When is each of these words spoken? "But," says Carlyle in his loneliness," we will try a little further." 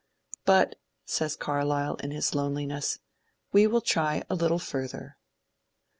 "But," 0.45 0.77
says 1.05 1.35
Carlyle 1.35 1.93
in 1.97 2.09
his 2.09 2.33
loneliness," 2.33 2.97
we 3.53 3.67
will 3.67 3.81
try 3.81 4.23
a 4.31 4.33
little 4.33 4.57
further." 4.57 5.15